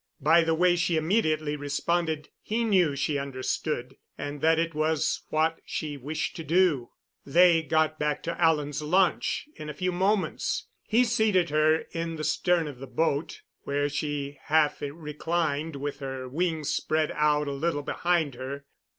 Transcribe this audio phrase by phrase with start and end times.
[0.21, 5.59] By the way she immediately responded he knew she understood, and that it was what
[5.63, 6.89] she wished to do.
[7.23, 10.65] They got back to Alan's launch in a few moments.
[10.87, 16.27] He seated her in the stern of the boat, where she half reclined with her
[16.27, 18.65] wings spread out a little behind her.